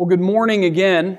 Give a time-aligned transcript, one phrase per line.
[0.00, 1.18] Well, good morning again.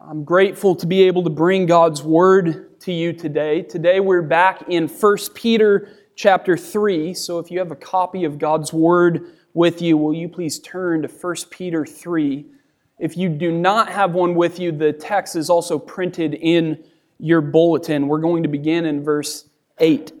[0.00, 3.62] I'm grateful to be able to bring God's word to you today.
[3.62, 7.12] Today we're back in 1 Peter chapter 3.
[7.12, 11.02] So if you have a copy of God's word with you, will you please turn
[11.02, 12.46] to 1 Peter 3?
[13.00, 16.84] If you do not have one with you, the text is also printed in
[17.18, 18.06] your bulletin.
[18.06, 20.12] We're going to begin in verse 8.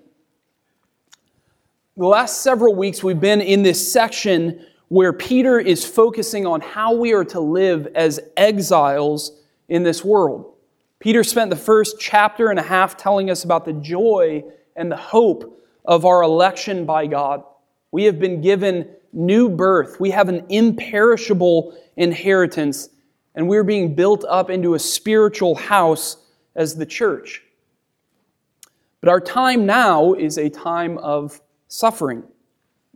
[1.96, 6.92] The last several weeks we've been in this section where Peter is focusing on how
[6.92, 10.52] we are to live as exiles in this world.
[10.98, 14.42] Peter spent the first chapter and a half telling us about the joy
[14.74, 17.44] and the hope of our election by God.
[17.92, 22.88] We have been given new birth, we have an imperishable inheritance,
[23.36, 26.16] and we're being built up into a spiritual house
[26.56, 27.44] as the church.
[29.00, 32.24] But our time now is a time of suffering.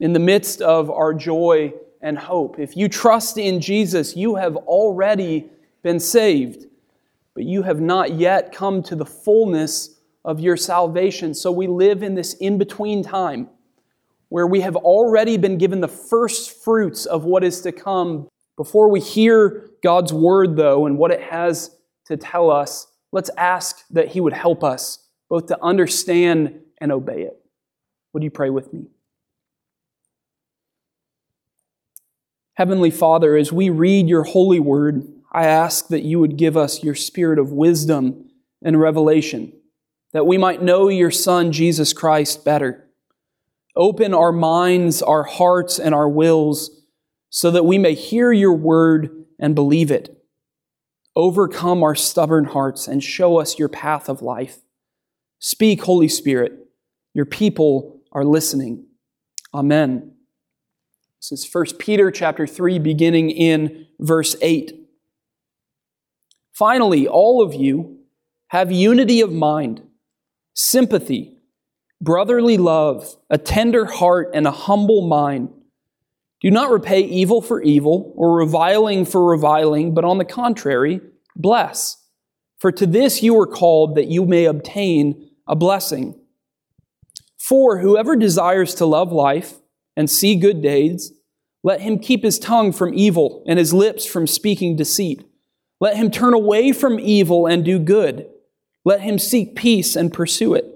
[0.00, 1.72] In the midst of our joy
[2.04, 2.58] and hope.
[2.60, 5.50] If you trust in Jesus, you have already
[5.82, 6.66] been saved,
[7.34, 11.34] but you have not yet come to the fullness of your salvation.
[11.34, 13.48] So we live in this in between time
[14.28, 18.28] where we have already been given the first fruits of what is to come.
[18.56, 23.84] Before we hear God's word, though, and what it has to tell us, let's ask
[23.90, 24.98] that He would help us
[25.30, 27.40] both to understand and obey it.
[28.12, 28.88] Would you pray with me?
[32.54, 36.84] Heavenly Father, as we read your holy word, I ask that you would give us
[36.84, 38.30] your spirit of wisdom
[38.62, 39.52] and revelation,
[40.12, 42.88] that we might know your Son, Jesus Christ, better.
[43.74, 46.70] Open our minds, our hearts, and our wills
[47.28, 49.10] so that we may hear your word
[49.40, 50.16] and believe it.
[51.16, 54.58] Overcome our stubborn hearts and show us your path of life.
[55.40, 56.52] Speak, Holy Spirit.
[57.12, 58.86] Your people are listening.
[59.52, 60.13] Amen.
[61.30, 64.78] This is 1 Peter chapter 3, beginning in verse 8.
[66.52, 68.00] Finally, all of you
[68.48, 69.80] have unity of mind,
[70.52, 71.38] sympathy,
[71.98, 75.48] brotherly love, a tender heart, and a humble mind.
[76.42, 81.00] Do not repay evil for evil or reviling for reviling, but on the contrary,
[81.34, 82.04] bless.
[82.58, 86.20] For to this you are called that you may obtain a blessing.
[87.38, 89.54] For whoever desires to love life
[89.96, 91.12] and see good days,
[91.64, 95.26] let him keep his tongue from evil and his lips from speaking deceit.
[95.80, 98.28] Let him turn away from evil and do good.
[98.84, 100.66] Let him seek peace and pursue it.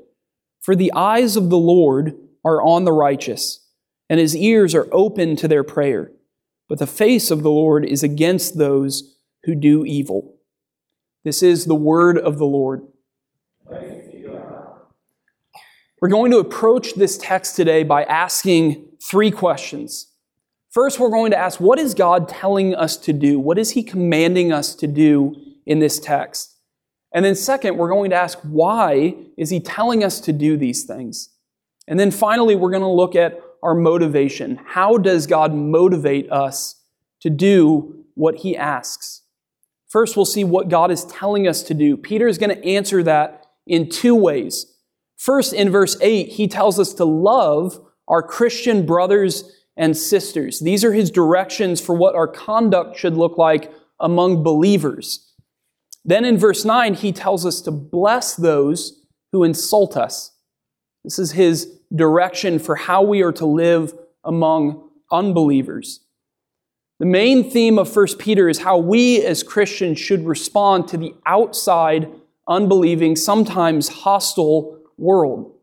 [0.61, 3.67] For the eyes of the Lord are on the righteous,
[4.09, 6.11] and his ears are open to their prayer.
[6.69, 10.37] But the face of the Lord is against those who do evil.
[11.23, 12.83] This is the word of the Lord.
[16.01, 20.07] We're going to approach this text today by asking three questions.
[20.71, 23.39] First, we're going to ask, what is God telling us to do?
[23.41, 25.35] What is He commanding us to do
[25.67, 26.57] in this text?
[27.13, 30.85] And then second, we're going to ask, why is He telling us to do these
[30.85, 31.31] things?
[31.87, 34.61] And then finally, we're going to look at our motivation.
[34.65, 36.83] How does God motivate us
[37.21, 39.23] to do what He asks?
[39.89, 41.97] First, we'll see what God is telling us to do.
[41.97, 44.67] Peter is going to answer that in two ways.
[45.17, 50.61] First, in verse 8, he tells us to love our Christian brothers and sisters.
[50.61, 55.33] These are his directions for what our conduct should look like among believers.
[56.05, 60.33] Then in verse 9, he tells us to bless those who insult us.
[61.05, 63.95] This is his direction for how we are to live
[64.25, 66.01] among unbelievers.
[66.99, 71.15] The main theme of 1 Peter is how we as Christians should respond to the
[71.25, 72.11] outside,
[72.49, 75.55] unbelieving, sometimes hostile world.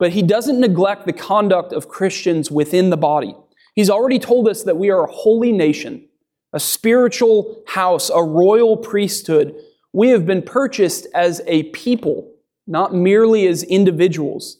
[0.00, 3.36] But he doesn't neglect the conduct of Christians within the body.
[3.80, 6.06] He's already told us that we are a holy nation,
[6.52, 9.54] a spiritual house, a royal priesthood.
[9.94, 12.30] We have been purchased as a people,
[12.66, 14.58] not merely as individuals.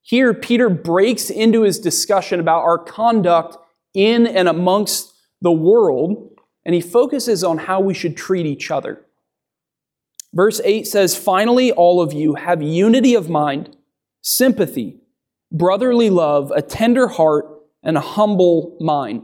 [0.00, 3.56] Here, Peter breaks into his discussion about our conduct
[3.94, 9.04] in and amongst the world, and he focuses on how we should treat each other.
[10.32, 13.76] Verse 8 says, Finally, all of you have unity of mind,
[14.20, 15.00] sympathy,
[15.50, 17.51] brotherly love, a tender heart,
[17.82, 19.22] and a humble mind.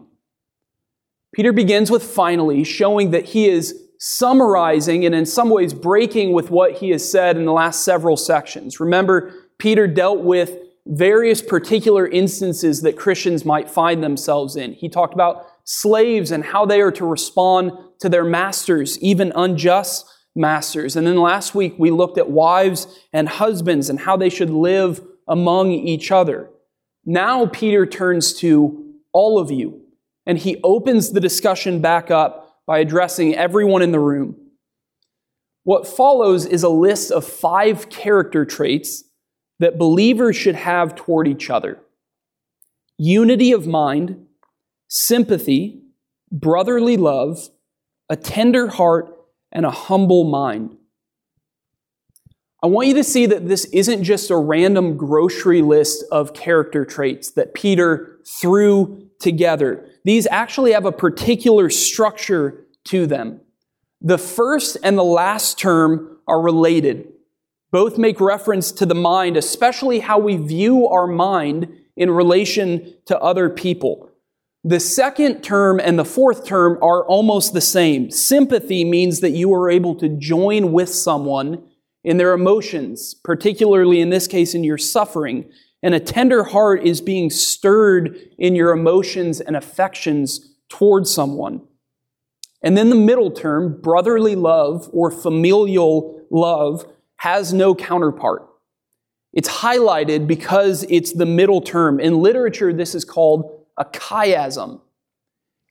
[1.34, 6.50] Peter begins with finally, showing that he is summarizing and in some ways breaking with
[6.50, 8.81] what he has said in the last several sections.
[8.81, 10.56] Remember, Peter dealt with
[10.87, 14.72] various particular instances that Christians might find themselves in.
[14.72, 20.06] He talked about slaves and how they are to respond to their masters, even unjust
[20.34, 20.96] masters.
[20.96, 25.02] And then last week we looked at wives and husbands and how they should live
[25.26, 26.49] among each other.
[27.05, 29.83] Now Peter turns to all of you
[30.27, 34.37] and he opens the discussion back up by addressing everyone in the room.
[35.65, 39.05] What follows is a list of five character traits
[39.59, 41.81] that believers should have toward each other
[43.01, 44.27] unity of mind,
[44.89, 45.83] sympathy,
[46.33, 47.49] brotherly love,
[48.09, 49.15] a tender heart,
[49.53, 50.78] and a humble mind.
[52.60, 56.84] I want you to see that this isn't just a random grocery list of character
[56.84, 59.88] traits that Peter threw together.
[60.05, 63.40] These actually have a particular structure to them.
[64.00, 67.12] The first and the last term are related.
[67.70, 73.20] Both make reference to the mind, especially how we view our mind in relation to
[73.20, 74.10] other people.
[74.64, 78.10] The second term and the fourth term are almost the same.
[78.10, 81.62] Sympathy means that you are able to join with someone
[82.08, 85.44] in their emotions, particularly in this case in your suffering.
[85.82, 91.60] And a tender heart is being stirred in your emotions and affections towards someone.
[92.62, 98.49] And then the middle term, brotherly love or familial love, has no counterpart.
[99.34, 102.00] It's highlighted because it's the middle term.
[102.00, 104.81] In literature, this is called a chiasm.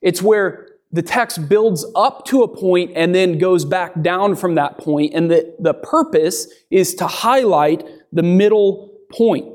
[0.03, 4.55] It's where the text builds up to a point and then goes back down from
[4.55, 9.53] that point, and the, the purpose is to highlight the middle point.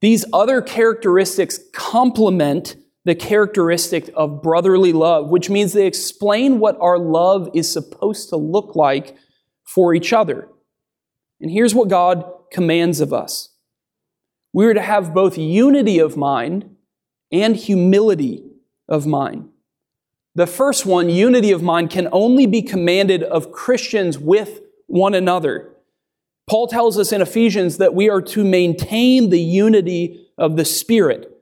[0.00, 6.98] These other characteristics complement the characteristic of brotherly love, which means they explain what our
[6.98, 9.16] love is supposed to look like
[9.64, 10.48] for each other.
[11.40, 13.50] And here's what God commands of us
[14.52, 16.76] we are to have both unity of mind
[17.30, 18.42] and humility
[18.88, 19.50] of mind.
[20.36, 25.72] The first one, unity of mind, can only be commanded of Christians with one another.
[26.46, 31.32] Paul tells us in Ephesians that we are to maintain the unity of the Spirit.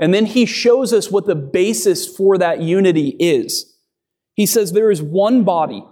[0.00, 3.72] And then he shows us what the basis for that unity is.
[4.34, 5.84] He says, There is one body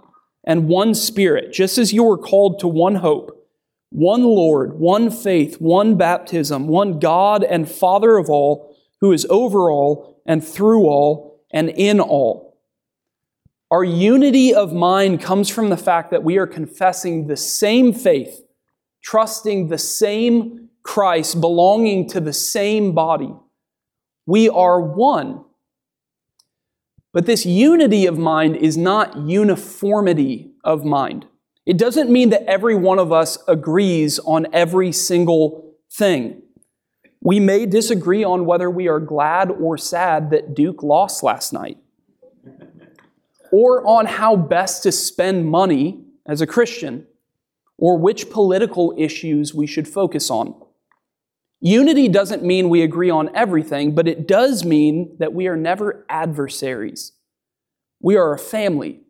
[0.43, 3.47] and one Spirit, just as you were called to one hope,
[3.89, 9.71] one Lord, one faith, one baptism, one God and Father of all, who is over
[9.71, 12.48] all and through all and in all.
[13.71, 18.41] Our unity of mind comes from the fact that we are confessing the same faith,
[19.03, 23.31] trusting the same Christ, belonging to the same body.
[24.25, 25.45] We are one.
[27.13, 31.27] But this unity of mind is not uniformity of mind.
[31.65, 36.41] It doesn't mean that every one of us agrees on every single thing.
[37.21, 41.77] We may disagree on whether we are glad or sad that Duke lost last night
[43.51, 47.07] or on how best to spend money as a Christian,
[47.77, 50.53] or which political issues we should focus on.
[51.61, 56.05] Unity doesn't mean we agree on everything, but it does mean that we are never
[56.07, 57.13] adversaries.
[58.01, 59.01] We are a family.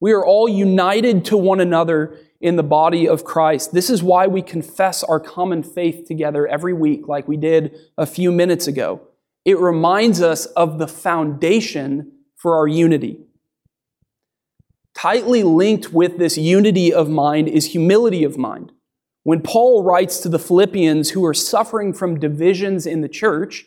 [0.00, 3.72] We are all united to one another in the body of Christ.
[3.72, 8.06] This is why we confess our common faith together every week, like we did a
[8.06, 9.00] few minutes ago.
[9.44, 13.18] It reminds us of the foundation for our unity.
[15.00, 18.72] Tightly linked with this unity of mind is humility of mind.
[19.22, 23.64] When Paul writes to the Philippians who are suffering from divisions in the church,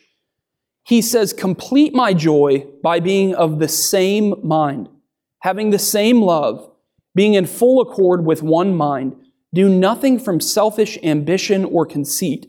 [0.84, 4.90] he says, Complete my joy by being of the same mind,
[5.38, 6.70] having the same love,
[7.14, 9.16] being in full accord with one mind.
[9.54, 12.46] Do nothing from selfish ambition or conceit,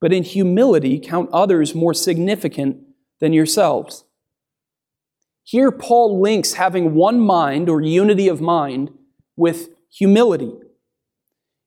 [0.00, 2.78] but in humility count others more significant
[3.18, 4.04] than yourselves.
[5.50, 8.92] Here, Paul links having one mind or unity of mind
[9.34, 10.52] with humility.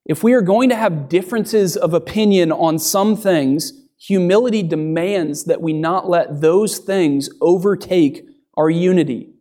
[0.05, 5.61] If we are going to have differences of opinion on some things, humility demands that
[5.61, 8.25] we not let those things overtake
[8.55, 9.33] our unity.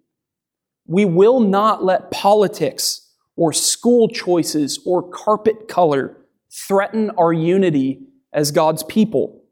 [0.87, 6.17] We will not let politics or school choices or carpet color
[6.51, 9.45] threaten our unity as God's people.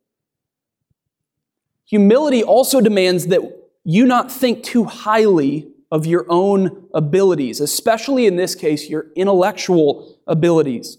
[1.85, 8.37] Humility also demands that you not think too highly of your own abilities, especially in
[8.37, 10.99] this case, your intellectual abilities.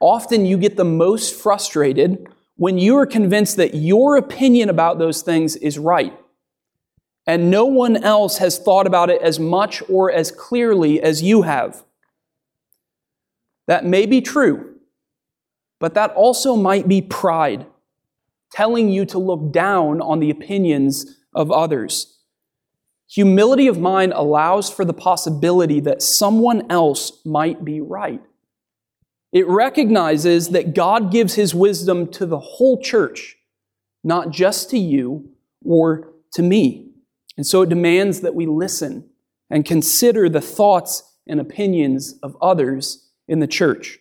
[0.00, 5.22] Often you get the most frustrated when you are convinced that your opinion about those
[5.22, 6.16] things is right,
[7.26, 11.42] and no one else has thought about it as much or as clearly as you
[11.42, 11.82] have.
[13.66, 14.76] That may be true,
[15.80, 17.66] but that also might be pride,
[18.52, 22.18] telling you to look down on the opinions of others.
[23.08, 28.20] Humility of mind allows for the possibility that someone else might be right.
[29.32, 33.36] It recognizes that God gives his wisdom to the whole church,
[34.02, 35.30] not just to you
[35.64, 36.88] or to me.
[37.36, 39.08] And so it demands that we listen
[39.50, 43.98] and consider the thoughts and opinions of others in the church.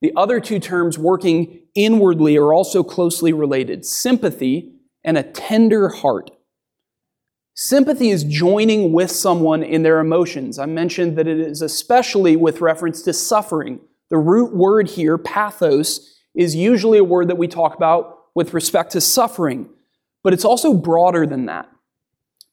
[0.00, 4.75] The other two terms, working inwardly, are also closely related sympathy
[5.06, 6.30] and a tender heart.
[7.54, 10.58] Sympathy is joining with someone in their emotions.
[10.58, 13.80] I mentioned that it is especially with reference to suffering.
[14.10, 18.92] The root word here, pathos, is usually a word that we talk about with respect
[18.92, 19.70] to suffering,
[20.22, 21.70] but it's also broader than that.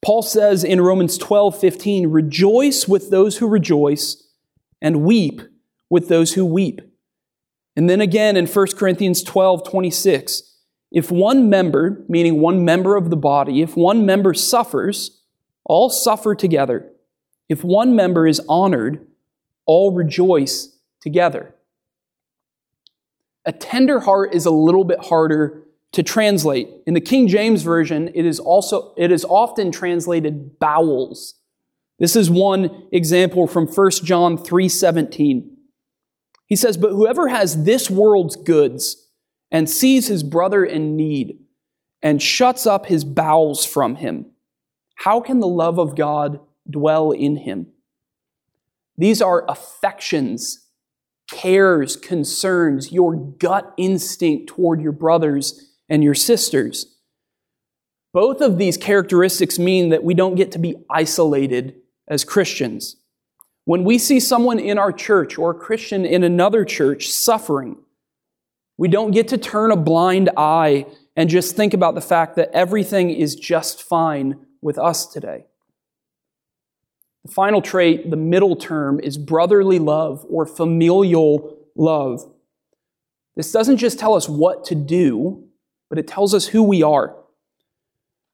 [0.05, 4.23] Paul says in Romans 12 15, rejoice with those who rejoice
[4.81, 5.41] and weep
[5.89, 6.81] with those who weep.
[7.75, 10.52] And then again in 1 Corinthians 12 26,
[10.93, 15.21] if one member, meaning one member of the body, if one member suffers,
[15.65, 16.91] all suffer together.
[17.49, 19.07] If one member is honored,
[19.65, 21.55] all rejoice together.
[23.45, 26.69] A tender heart is a little bit harder to translate.
[26.85, 31.35] In the King James Version, it is also it is often translated bowels.
[31.99, 35.57] This is one example from 1 John 3:17.
[36.45, 39.02] He says, "But whoever has this world's goods
[39.53, 41.39] and sees his brother in need
[42.01, 44.25] and shuts up his bowels from him,
[44.95, 47.71] how can the love of God dwell in him?"
[48.97, 50.59] These are affections
[51.31, 56.97] cares, concerns, your gut instinct toward your brothers and your sisters.
[58.13, 61.75] Both of these characteristics mean that we don't get to be isolated
[62.07, 62.97] as Christians.
[63.65, 67.77] When we see someone in our church or a Christian in another church suffering,
[68.83, 70.85] we don't get to turn a blind eye
[71.15, 75.45] and just think about the fact that everything is just fine with us today.
[77.23, 82.29] The final trait, the middle term, is brotherly love or familial love.
[83.37, 85.47] This doesn't just tell us what to do,
[85.89, 87.15] but it tells us who we are.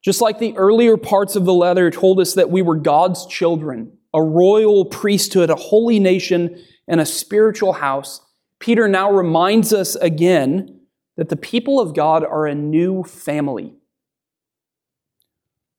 [0.02, 4.00] Just like the earlier parts of the letter told us that we were God's children,
[4.16, 8.26] a royal priesthood, a holy nation, and a spiritual house,
[8.60, 10.80] Peter now reminds us again
[11.18, 13.74] that the people of God are a new family.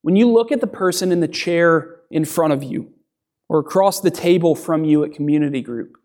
[0.03, 2.93] When you look at the person in the chair in front of you,
[3.51, 5.99] or across the table from you at community group.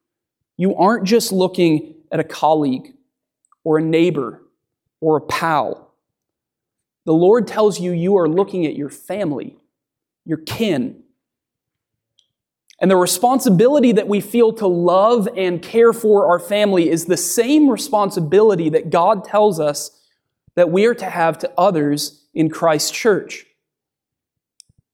[0.57, 2.95] You aren't just looking at a colleague
[3.63, 4.41] or a neighbor
[4.99, 5.93] or a pal.
[7.05, 9.57] The Lord tells you you are looking at your family,
[10.25, 11.03] your kin.
[12.79, 17.17] And the responsibility that we feel to love and care for our family is the
[17.17, 19.91] same responsibility that God tells us
[20.55, 23.45] that we are to have to others in Christ's church.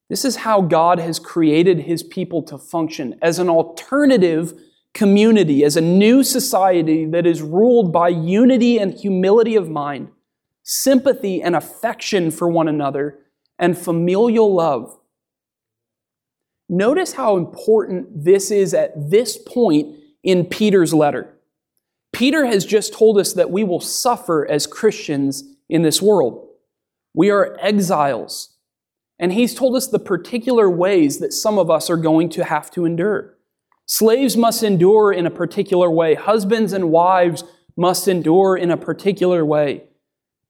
[0.10, 4.54] This is how God has created his people to function as an alternative
[4.94, 10.10] community, as a new society that is ruled by unity and humility of mind,
[10.64, 13.20] sympathy and affection for one another,
[13.58, 14.98] and familial love.
[16.74, 21.38] Notice how important this is at this point in Peter's letter.
[22.14, 26.48] Peter has just told us that we will suffer as Christians in this world.
[27.14, 28.56] We are exiles.
[29.20, 32.72] And he's told us the particular ways that some of us are going to have
[32.72, 33.38] to endure.
[33.86, 36.14] Slaves must endure in a particular way.
[36.14, 37.44] Husbands and wives
[37.76, 39.84] must endure in a particular way.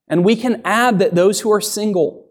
[0.07, 2.29] And we can add that those who are single,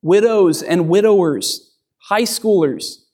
[0.00, 1.74] widows and widowers,
[2.08, 3.04] high schoolers,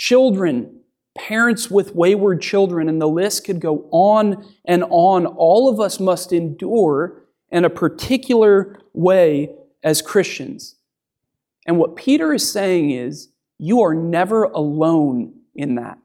[0.00, 0.80] children,
[1.14, 5.26] parents with wayward children, and the list could go on and on.
[5.26, 10.76] All of us must endure in a particular way as Christians.
[11.66, 13.28] And what Peter is saying is,
[13.58, 15.98] you are never alone in that.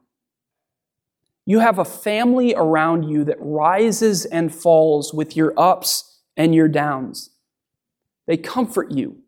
[1.46, 6.68] You have a family around you that rises and falls with your ups and your
[6.68, 7.30] downs.
[8.26, 9.22] They comfort you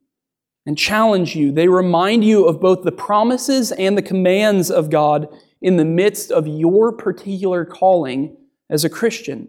[0.69, 1.51] and challenge you.
[1.51, 5.27] They remind you of both the promises and the commands of God
[5.63, 8.37] in the midst of your particular calling
[8.69, 9.49] as a Christian.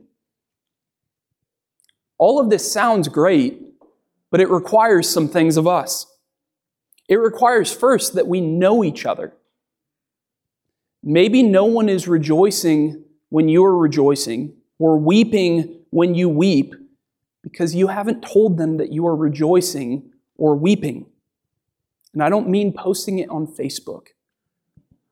[2.17, 3.61] All of this sounds great,
[4.31, 6.05] but it requires some things of us.
[7.09, 9.33] It requires first that we know each other.
[11.03, 16.75] Maybe no one is rejoicing when you are rejoicing or weeping when you weep
[17.43, 21.05] because you haven't told them that you are rejoicing or weeping.
[22.13, 24.07] And I don't mean posting it on Facebook.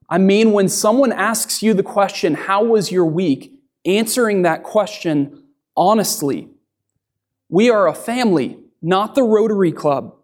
[0.09, 3.53] I mean when someone asks you the question, How was your week?
[3.85, 5.43] answering that question
[5.75, 6.49] honestly.
[7.49, 10.15] We are a family, not the Rotary Club.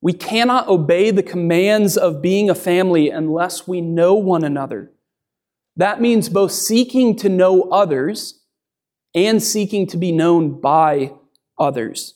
[0.00, 4.92] We cannot obey the commands of being a family unless we know one another.
[5.76, 8.40] That means both seeking to know others
[9.14, 11.12] and seeking to be known by
[11.58, 12.14] others.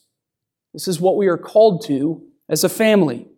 [0.73, 3.29] This is what we are called to as a family.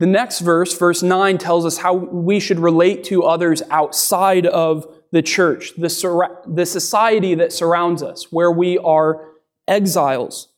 [0.00, 4.86] The next verse, verse 9, tells us how we should relate to others outside of
[5.10, 9.26] the church, the, sur- the society that surrounds us, where we are
[9.66, 10.48] exiles.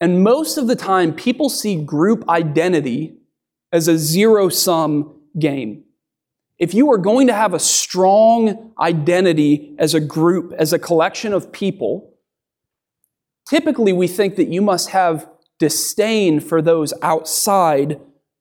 [0.00, 3.18] And most of the time, people see group identity
[3.72, 5.84] as a zero sum game.
[6.58, 11.32] If you are going to have a strong identity as a group, as a collection
[11.32, 12.14] of people,
[13.48, 15.28] typically we think that you must have
[15.58, 18.00] disdain for those outside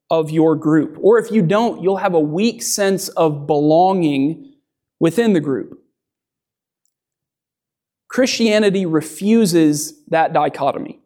[0.10, 0.98] of your group.
[1.02, 4.54] Or if you don't, you'll have a weak sense of belonging
[5.00, 5.82] within the group.
[8.08, 11.00] Christianity refuses that dichotomy.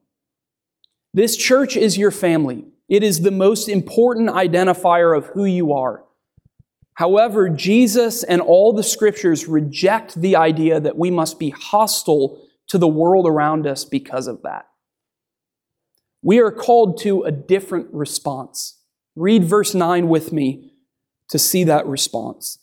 [1.13, 2.65] This church is your family.
[2.88, 6.03] It is the most important identifier of who you are.
[6.93, 12.77] However, Jesus and all the scriptures reject the idea that we must be hostile to
[12.77, 14.68] the world around us because of that.
[16.22, 18.80] We are called to a different response.
[19.15, 20.74] Read verse 9 with me
[21.30, 22.60] to see that response.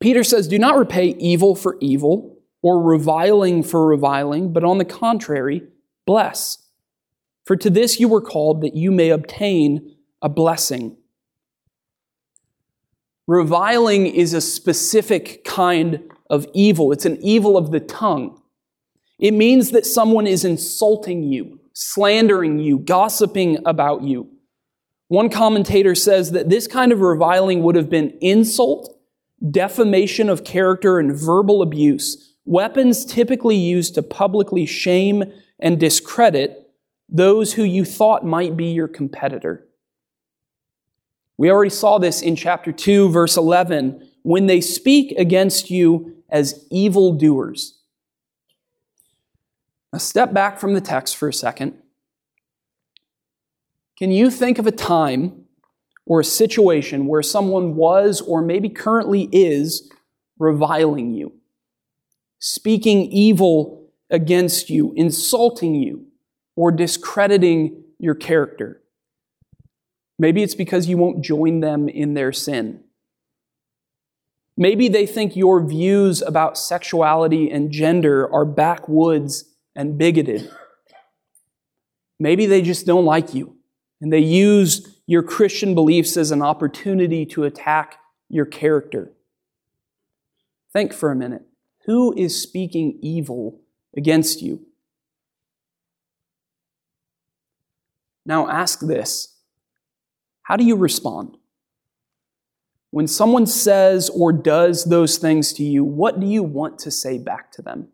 [0.00, 4.84] Peter says, Do not repay evil for evil or reviling for reviling, but on the
[4.84, 5.62] contrary,
[6.06, 6.58] bless.
[7.44, 10.96] For to this you were called that you may obtain a blessing.
[13.26, 18.40] Reviling is a specific kind of evil, it's an evil of the tongue.
[19.18, 24.30] It means that someone is insulting you, slandering you, gossiping about you.
[25.08, 28.98] One commentator says that this kind of reviling would have been insult,
[29.50, 35.24] defamation of character, and verbal abuse, weapons typically used to publicly shame
[35.58, 36.70] and discredit
[37.08, 39.66] those who you thought might be your competitor.
[41.36, 46.64] We already saw this in chapter 2, verse 11, when they speak against you as
[46.70, 47.78] evildoers.
[49.92, 51.74] Now, step back from the text for a second.
[53.98, 55.44] Can you think of a time
[56.06, 59.90] or a situation where someone was or maybe currently is
[60.38, 61.32] reviling you,
[62.38, 66.06] speaking evil against you, insulting you,
[66.56, 68.80] or discrediting your character?
[70.18, 72.84] Maybe it's because you won't join them in their sin.
[74.60, 80.50] Maybe they think your views about sexuality and gender are backwoods and bigoted.
[82.18, 83.56] Maybe they just don't like you
[84.02, 89.10] and they use your Christian beliefs as an opportunity to attack your character.
[90.74, 91.46] Think for a minute.
[91.86, 93.62] Who is speaking evil
[93.96, 94.66] against you?
[98.26, 99.38] Now ask this
[100.42, 101.38] How do you respond?
[102.90, 107.18] When someone says or does those things to you, what do you want to say
[107.18, 107.88] back to them?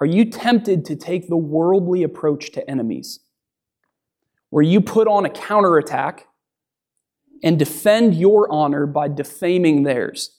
[0.00, 3.20] Are you tempted to take the worldly approach to enemies,
[4.50, 6.26] where you put on a counterattack
[7.42, 10.38] and defend your honor by defaming theirs?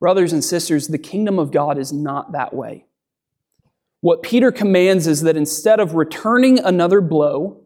[0.00, 2.84] Brothers and sisters, the kingdom of God is not that way.
[4.00, 7.64] What Peter commands is that instead of returning another blow,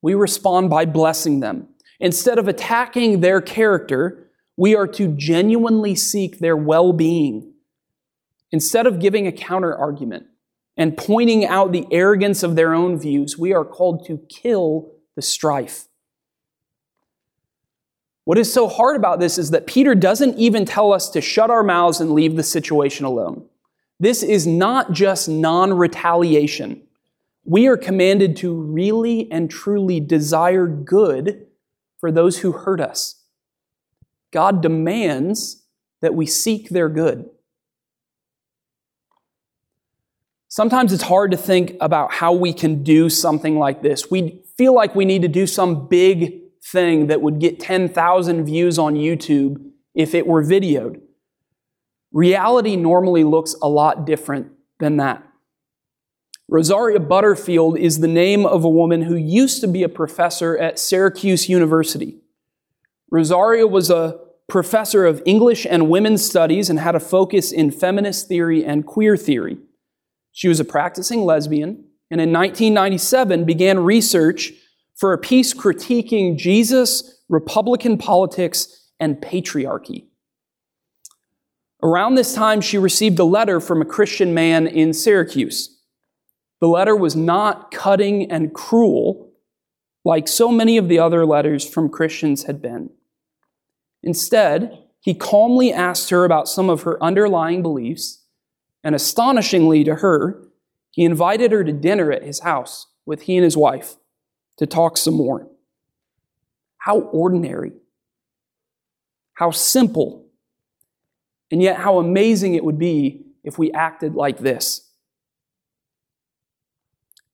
[0.00, 1.68] we respond by blessing them.
[2.00, 7.54] Instead of attacking their character, we are to genuinely seek their well being
[8.52, 10.26] Instead of giving a counter argument
[10.76, 15.22] and pointing out the arrogance of their own views, we are called to kill the
[15.22, 15.86] strife.
[18.24, 21.50] What is so hard about this is that Peter doesn't even tell us to shut
[21.50, 23.46] our mouths and leave the situation alone.
[24.00, 26.82] This is not just non retaliation.
[27.44, 31.45] We are commanded to really and truly desire good
[32.06, 33.20] for those who hurt us.
[34.32, 35.64] God demands
[36.02, 37.28] that we seek their good.
[40.46, 44.08] Sometimes it's hard to think about how we can do something like this.
[44.08, 48.78] We feel like we need to do some big thing that would get 10,000 views
[48.78, 49.56] on YouTube
[49.92, 51.00] if it were videoed.
[52.12, 55.24] Reality normally looks a lot different than that.
[56.48, 60.78] Rosaria Butterfield is the name of a woman who used to be a professor at
[60.78, 62.18] Syracuse University.
[63.10, 68.28] Rosaria was a professor of English and women's studies and had a focus in feminist
[68.28, 69.58] theory and queer theory.
[70.30, 74.52] She was a practicing lesbian and in 1997 began research
[74.94, 80.06] for a piece critiquing Jesus, Republican politics, and patriarchy.
[81.82, 85.75] Around this time, she received a letter from a Christian man in Syracuse.
[86.60, 89.32] The letter was not cutting and cruel
[90.04, 92.90] like so many of the other letters from Christians had been.
[94.02, 98.22] Instead, he calmly asked her about some of her underlying beliefs
[98.84, 100.42] and astonishingly to her,
[100.92, 102.86] he invited her to dinner at his house.
[103.04, 103.94] with he and his wife
[104.56, 105.48] to talk some more.
[106.78, 107.72] How ordinary,
[109.34, 110.26] how simple,
[111.52, 114.85] and yet how amazing it would be if we acted like this.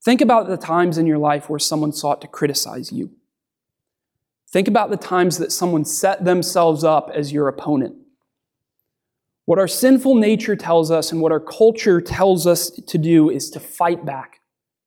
[0.05, 3.13] Think about the times in your life where someone sought to criticize you.
[4.49, 7.97] Think about the times that someone set themselves up as your opponent.
[9.45, 13.51] What our sinful nature tells us and what our culture tells us to do is
[13.51, 14.41] to fight back,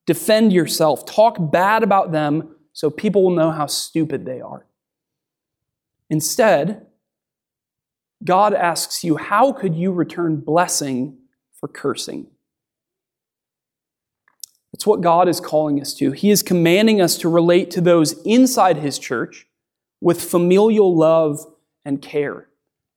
[0.06, 4.66] defend yourself, talk bad about them so people will know how stupid they are.
[6.10, 6.86] Instead,
[8.24, 11.18] God asks you, How could you return blessing
[11.60, 12.28] for cursing?
[14.76, 16.12] That's what God is calling us to.
[16.12, 19.48] He is commanding us to relate to those inside His church
[20.02, 21.40] with familial love
[21.86, 22.50] and care.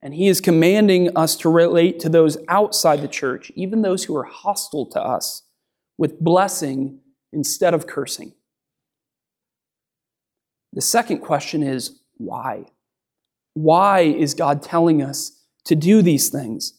[0.02, 4.16] And He is commanding us to relate to those outside the church, even those who
[4.16, 5.44] are hostile to us,
[5.96, 6.98] with blessing
[7.32, 8.32] instead of cursing.
[10.72, 12.64] The second question is why?
[13.54, 16.72] Why is God telling us to do these things?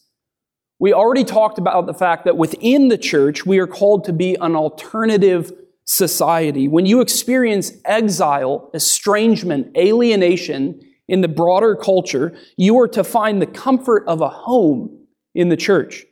[0.80, 4.34] We already talked about the fact that within the church, we are called to be
[4.40, 5.52] an alternative
[5.84, 6.68] society.
[6.68, 13.46] When you experience exile, estrangement, alienation in the broader culture, you are to find the
[13.46, 16.06] comfort of a home in the church.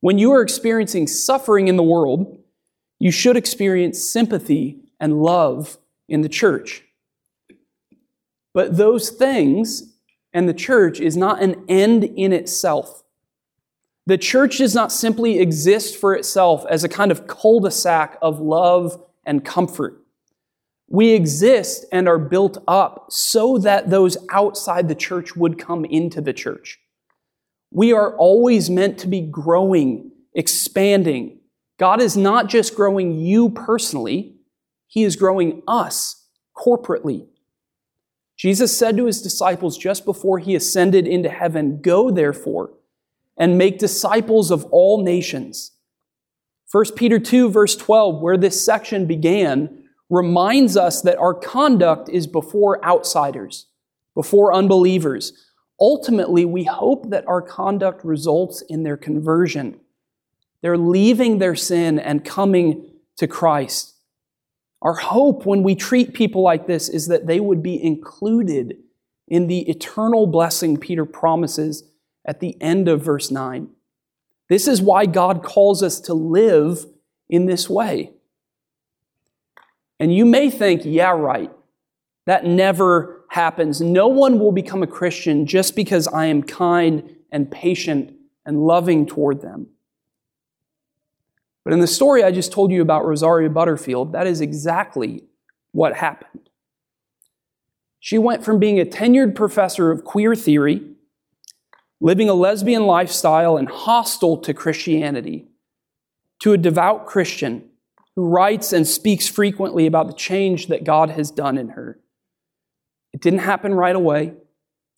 [0.00, 2.38] When you are experiencing suffering in the world,
[2.98, 6.82] you should experience sympathy and love in the church.
[8.52, 9.94] But those things
[10.34, 13.02] and the church is not an end in itself.
[14.06, 18.16] The church does not simply exist for itself as a kind of cul de sac
[18.22, 20.00] of love and comfort.
[20.88, 26.20] We exist and are built up so that those outside the church would come into
[26.20, 26.78] the church.
[27.72, 31.40] We are always meant to be growing, expanding.
[31.76, 34.36] God is not just growing you personally,
[34.86, 37.26] He is growing us corporately.
[38.36, 42.70] Jesus said to His disciples just before He ascended into heaven, Go therefore
[43.36, 45.72] and make disciples of all nations.
[46.72, 52.26] 1 Peter 2, verse 12, where this section began, reminds us that our conduct is
[52.26, 53.66] before outsiders,
[54.14, 55.32] before unbelievers.
[55.80, 59.80] Ultimately, we hope that our conduct results in their conversion.
[60.62, 63.94] They're leaving their sin and coming to Christ.
[64.82, 68.78] Our hope when we treat people like this is that they would be included
[69.28, 71.84] in the eternal blessing Peter promises
[72.26, 73.68] at the end of verse 9.
[74.48, 76.84] This is why God calls us to live
[77.28, 78.12] in this way.
[79.98, 81.50] And you may think, yeah, right.
[82.26, 83.80] That never happens.
[83.80, 89.06] No one will become a Christian just because I am kind and patient and loving
[89.06, 89.68] toward them.
[91.64, 95.24] But in the story I just told you about Rosaria Butterfield, that is exactly
[95.72, 96.48] what happened.
[97.98, 100.95] She went from being a tenured professor of queer theory
[102.00, 105.46] living a lesbian lifestyle and hostile to Christianity,
[106.40, 107.70] to a devout Christian
[108.14, 112.00] who writes and speaks frequently about the change that God has done in her.
[113.12, 114.34] It didn't happen right away.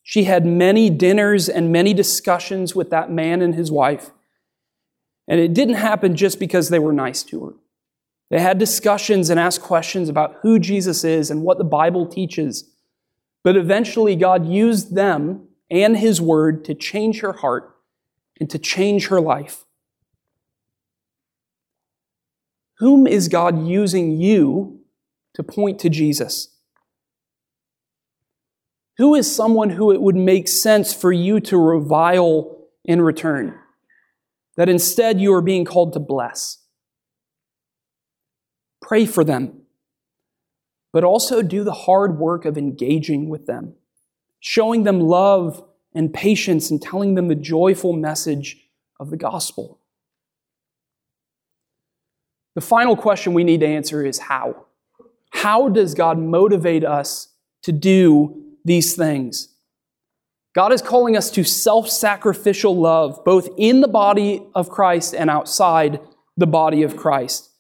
[0.02, 4.10] She had many dinners and many discussions with that man and his wife.
[5.26, 7.52] And it didn't happen just because they were nice to her.
[8.30, 12.70] They had discussions and asked questions about who Jesus is and what the Bible teaches.
[13.42, 17.76] But eventually, God used them and His Word to change her heart
[18.40, 19.64] and to change her life.
[22.78, 24.80] Whom is God using you
[25.34, 26.54] to point to Jesus?
[28.98, 33.58] Who is someone who it would make sense for you to revile in return?
[34.56, 36.58] That instead you are being called to bless.
[38.82, 39.62] Pray for them,
[40.92, 43.74] but also do the hard work of engaging with them
[44.40, 48.68] showing them love and patience and telling them the joyful message
[49.00, 49.80] of the gospel.
[52.54, 54.66] The final question we need to answer is how?
[55.30, 57.28] How does God motivate us
[57.62, 59.54] to do these things?
[60.54, 65.30] God is calling us to self sacrificial love, both in the body of Christ and
[65.30, 66.00] outside
[66.36, 67.50] the body of Christ.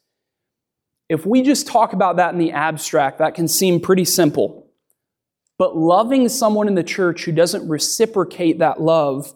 [1.08, 4.67] If we just talk about that in the abstract, that can seem pretty simple.
[5.58, 9.34] But loving someone in the church who doesn't reciprocate that love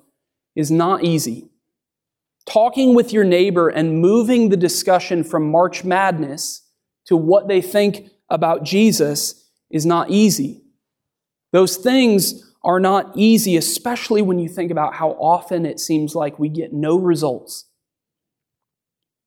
[0.54, 1.50] is not easy.
[2.46, 6.66] Talking with your neighbor and moving the discussion from March Madness
[7.06, 10.62] to what they think about Jesus is not easy.
[11.52, 16.38] Those things are not easy, especially when you think about how often it seems like
[16.38, 17.66] we get no results.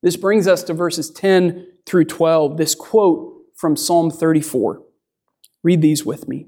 [0.02, 4.82] This brings us to verses 10 through 12, this quote from Psalm 34.
[5.64, 6.48] Read these with me.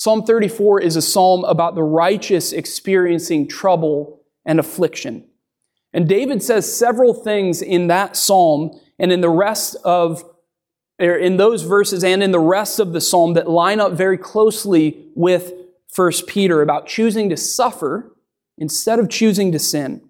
[0.00, 5.28] Psalm 34 is a psalm about the righteous experiencing trouble and affliction.
[5.92, 10.24] And David says several things in that psalm and in the rest of
[11.02, 14.16] er, in those verses and in the rest of the psalm that line up very
[14.16, 15.52] closely with
[15.94, 18.16] 1 Peter about choosing to suffer
[18.56, 20.00] instead of choosing to sin.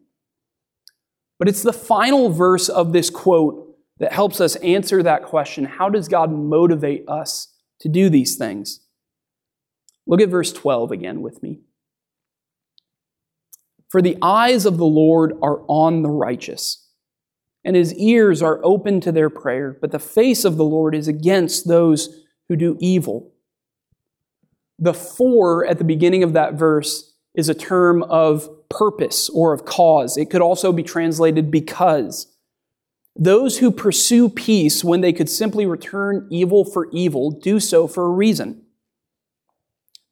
[1.36, 5.88] But it's the final verse of this quote that helps us answer that question how
[5.88, 7.48] does God motivate us
[7.80, 8.86] to do these things?
[10.10, 11.60] Look at verse 12 again with me.
[13.88, 16.88] For the eyes of the Lord are on the righteous,
[17.64, 21.06] and his ears are open to their prayer, but the face of the Lord is
[21.06, 23.32] against those who do evil.
[24.80, 29.64] The for at the beginning of that verse is a term of purpose or of
[29.64, 30.16] cause.
[30.16, 32.26] It could also be translated because.
[33.14, 38.06] Those who pursue peace when they could simply return evil for evil do so for
[38.06, 38.64] a reason.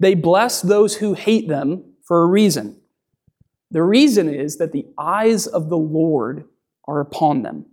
[0.01, 2.81] They bless those who hate them for a reason.
[3.71, 6.45] The reason is that the eyes of the Lord
[6.87, 7.67] are upon them.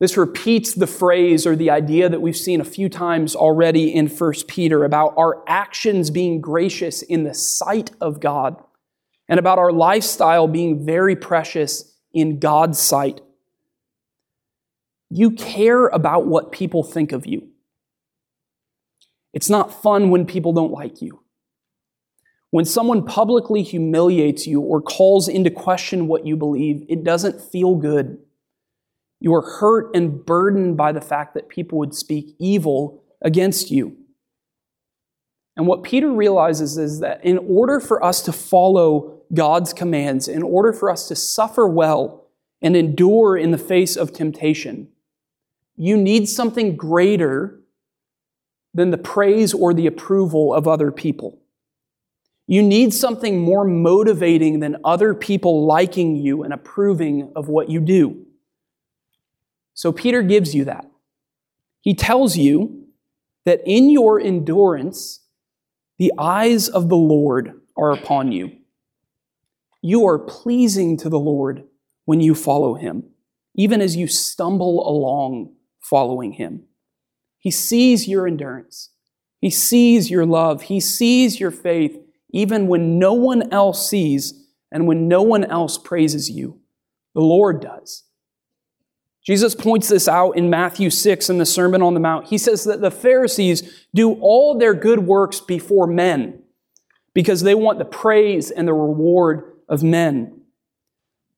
[0.00, 4.08] This repeats the phrase or the idea that we've seen a few times already in
[4.08, 8.62] 1 Peter about our actions being gracious in the sight of God
[9.28, 13.20] and about our lifestyle being very precious in God's sight.
[15.10, 17.49] You care about what people think of you.
[19.32, 21.22] It's not fun when people don't like you.
[22.50, 27.76] When someone publicly humiliates you or calls into question what you believe, it doesn't feel
[27.76, 28.18] good.
[29.20, 33.96] You are hurt and burdened by the fact that people would speak evil against you.
[35.56, 40.42] And what Peter realizes is that in order for us to follow God's commands, in
[40.42, 42.28] order for us to suffer well
[42.62, 44.88] and endure in the face of temptation,
[45.76, 47.59] you need something greater
[48.72, 51.40] than the praise or the approval of other people.
[52.46, 57.80] You need something more motivating than other people liking you and approving of what you
[57.80, 58.26] do.
[59.74, 60.84] So Peter gives you that.
[61.80, 62.88] He tells you
[63.44, 65.20] that in your endurance,
[65.98, 68.50] the eyes of the Lord are upon you.
[69.82, 71.64] You are pleasing to the Lord
[72.04, 73.04] when you follow him,
[73.54, 76.64] even as you stumble along following him.
[77.40, 78.90] He sees your endurance.
[79.40, 80.62] He sees your love.
[80.62, 81.98] He sees your faith
[82.32, 86.60] even when no one else sees and when no one else praises you.
[87.14, 88.04] The Lord does.
[89.24, 92.28] Jesus points this out in Matthew 6 in the Sermon on the Mount.
[92.28, 96.42] He says that the Pharisees do all their good works before men
[97.14, 100.40] because they want the praise and the reward of men.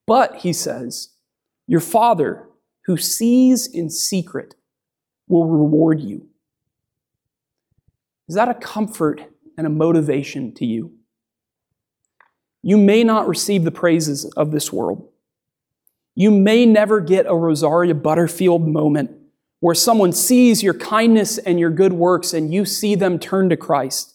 [0.07, 1.11] But, he says,
[1.67, 2.49] your Father
[2.87, 4.55] who sees in secret
[5.33, 6.29] will reward you.
[8.29, 9.23] Is that a comfort
[9.57, 10.93] and a motivation to you.
[12.63, 15.09] You may not receive the praises of this world.
[16.15, 19.11] You may never get a Rosaria Butterfield moment
[19.61, 23.57] where someone sees your kindness and your good works and you see them turn to
[23.57, 24.15] Christ.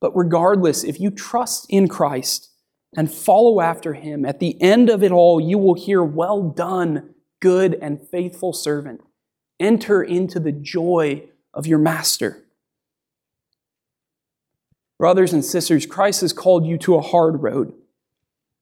[0.00, 2.50] But regardless, if you trust in Christ
[2.96, 7.14] and follow after him, at the end of it all, you will hear, Well done,
[7.40, 9.02] good and faithful servant.
[9.60, 12.44] Enter into the joy of your master.
[14.98, 17.72] Brothers and sisters, Christ has called you to a hard road.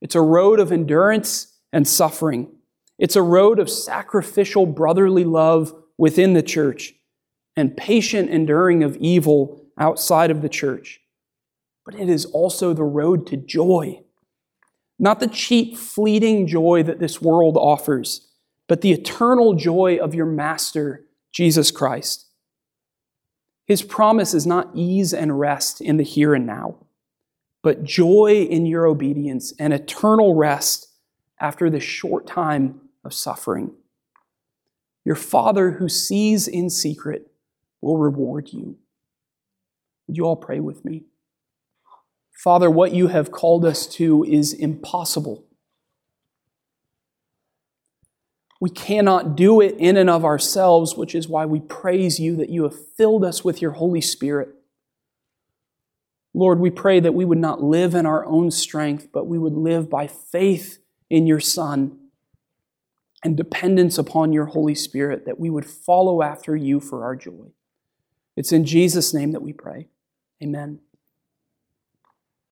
[0.00, 2.52] It's a road of endurance and suffering.
[2.98, 6.94] It's a road of sacrificial brotherly love within the church
[7.56, 11.00] and patient enduring of evil outside of the church.
[11.84, 14.02] But it is also the road to joy.
[14.98, 18.25] Not the cheap, fleeting joy that this world offers,
[18.68, 22.26] but the eternal joy of your Master, Jesus Christ.
[23.66, 26.76] His promise is not ease and rest in the here and now,
[27.62, 30.88] but joy in your obedience and eternal rest
[31.40, 33.72] after this short time of suffering.
[35.04, 37.30] Your Father who sees in secret
[37.80, 38.76] will reward you.
[40.06, 41.04] Would you all pray with me?
[42.32, 45.45] Father, what you have called us to is impossible.
[48.60, 52.48] We cannot do it in and of ourselves, which is why we praise you that
[52.48, 54.48] you have filled us with your Holy Spirit.
[56.32, 59.54] Lord, we pray that we would not live in our own strength, but we would
[59.54, 61.98] live by faith in your Son
[63.24, 67.52] and dependence upon your Holy Spirit, that we would follow after you for our joy.
[68.36, 69.88] It's in Jesus' name that we pray.
[70.42, 70.80] Amen.